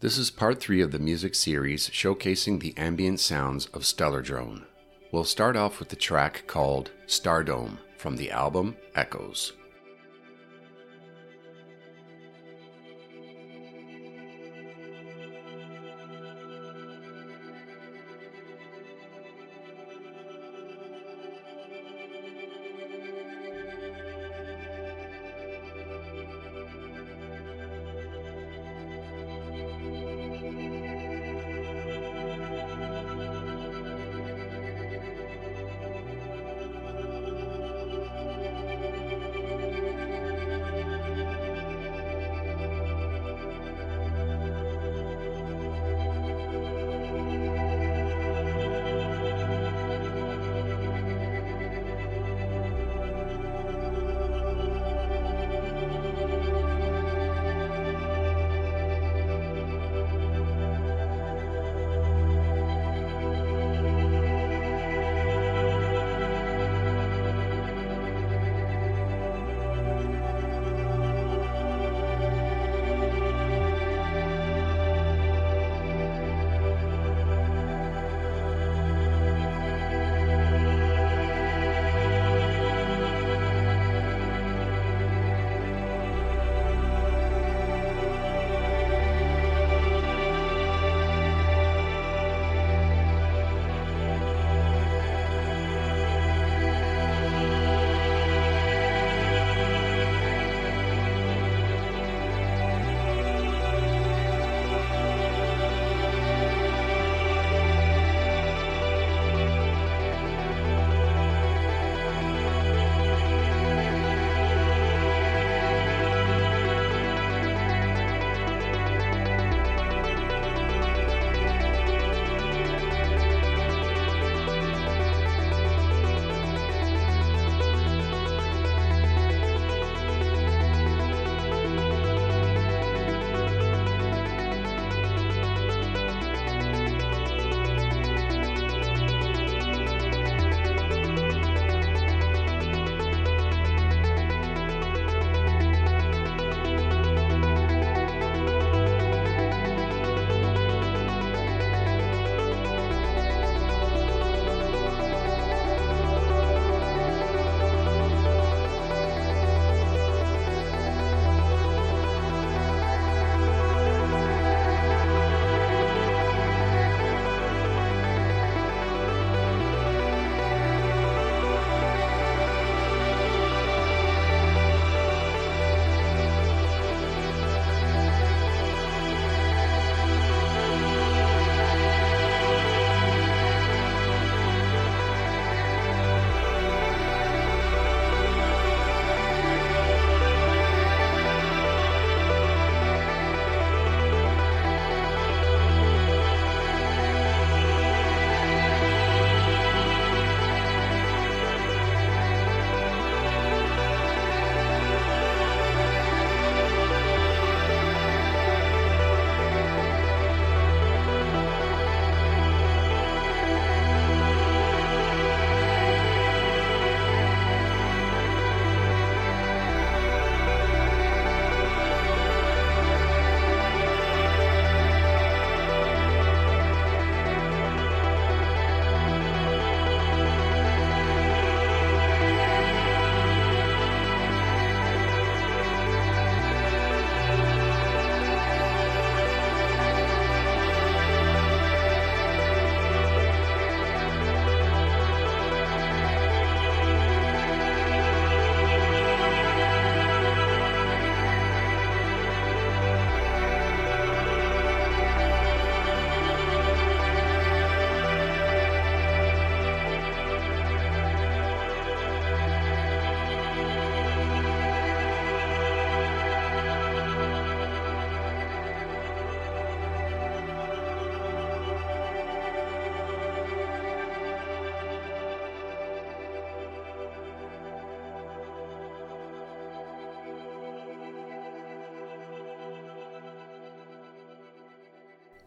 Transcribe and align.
This 0.00 0.16
is 0.16 0.30
part 0.30 0.58
three 0.58 0.80
of 0.80 0.92
the 0.92 0.98
music 0.98 1.34
series 1.34 1.90
showcasing 1.90 2.58
the 2.58 2.72
ambient 2.78 3.20
sounds 3.20 3.66
of 3.66 3.84
Stellar 3.84 4.22
Drone. 4.22 4.64
We'll 5.12 5.24
start 5.24 5.56
off 5.56 5.78
with 5.78 5.90
the 5.90 5.96
track 5.96 6.44
called 6.46 6.90
Stardome 7.06 7.76
from 7.98 8.16
the 8.16 8.30
album 8.30 8.78
Echoes. 8.94 9.52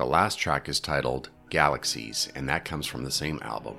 The 0.00 0.06
last 0.06 0.38
track 0.38 0.70
is 0.70 0.80
titled 0.80 1.28
Galaxies, 1.50 2.32
and 2.34 2.48
that 2.48 2.64
comes 2.64 2.86
from 2.86 3.04
the 3.04 3.10
same 3.10 3.38
album. 3.42 3.76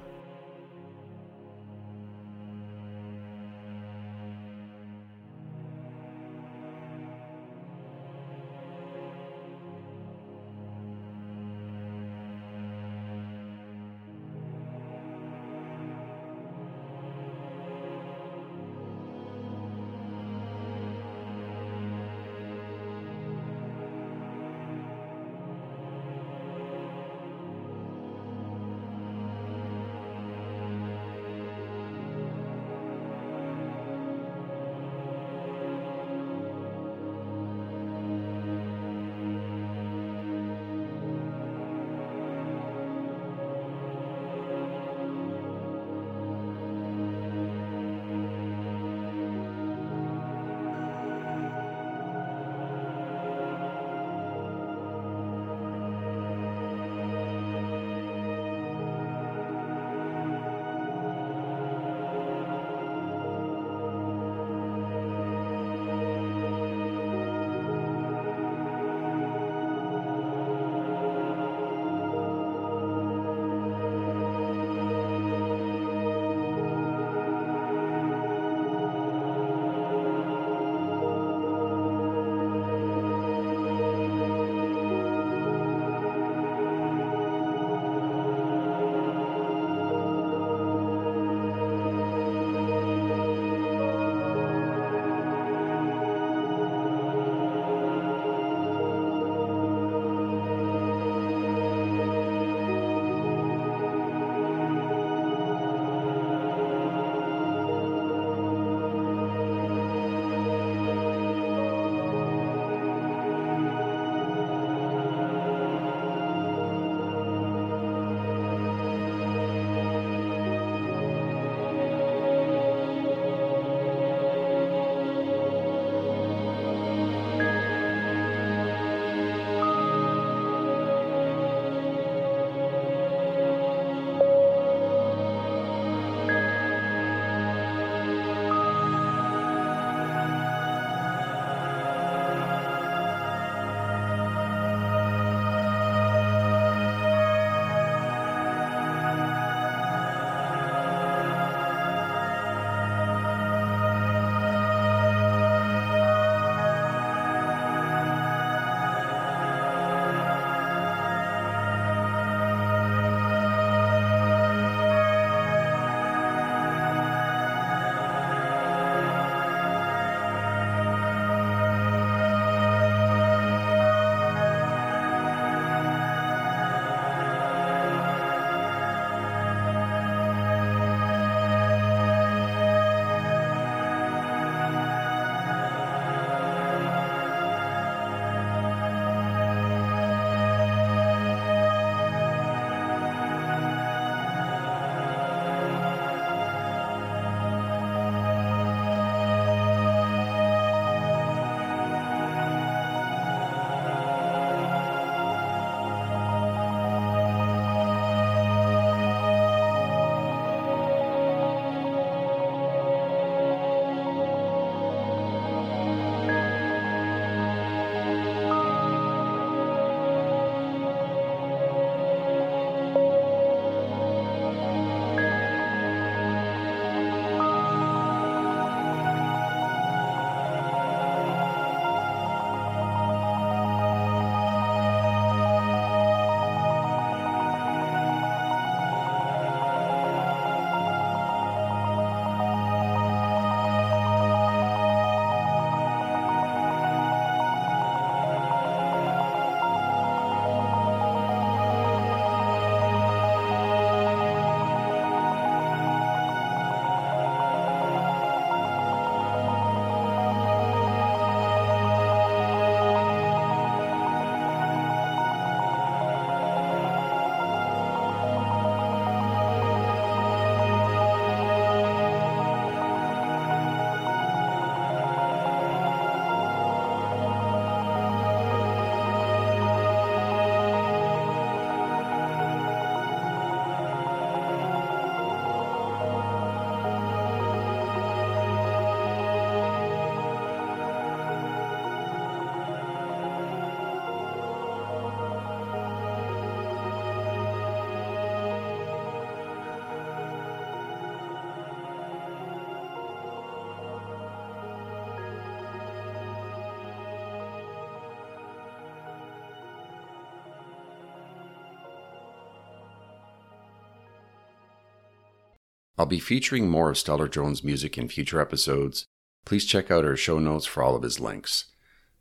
I'll 316.02 316.08
be 316.08 316.20
featuring 316.20 316.68
more 316.68 316.90
of 316.90 316.98
Stellar 316.98 317.28
Drone's 317.28 317.64
music 317.64 317.96
in 317.96 318.10
future 318.10 318.42
episodes. 318.42 319.06
Please 319.46 319.68
check 319.68 319.92
out 319.92 320.04
our 320.04 320.16
show 320.16 320.40
notes 320.40 320.66
for 320.66 320.82
all 320.82 320.96
of 320.96 321.04
his 321.04 321.20
links. 321.20 321.66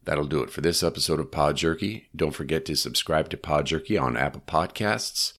That'll 0.05 0.27
do 0.27 0.43
it 0.43 0.51
for 0.51 0.61
this 0.61 0.83
episode 0.83 1.19
of 1.19 1.31
Pod 1.31 1.57
Jerky. 1.57 2.11
Don't 2.15 2.35
forget 2.35 2.67
to 2.67 2.77
subscribe 2.77 3.31
to 3.31 3.39
Pod 3.39 3.65
Jerky 3.65 3.97
on 3.97 4.19
Apple 4.19 4.43
Podcasts. 4.47 5.33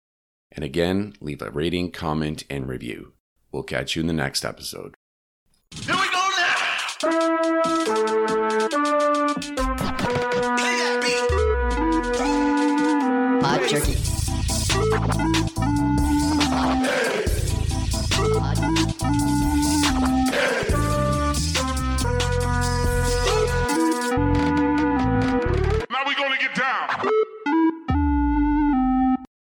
And 0.51 0.65
again, 0.65 1.13
leave 1.21 1.43
a 1.43 1.51
rating, 1.51 1.91
comment, 1.91 2.43
and 2.49 2.67
review. 2.67 3.13
We'll 3.51 3.61
catch 3.61 3.95
you 3.95 3.99
in 3.99 4.07
the 4.07 4.13
next 4.13 4.43
episode. 4.43 4.95
Here 5.75 5.93
we 5.95 6.09
go 6.09 6.20